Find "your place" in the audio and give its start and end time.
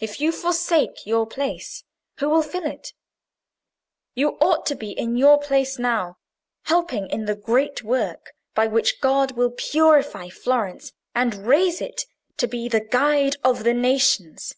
1.06-1.84, 5.16-5.78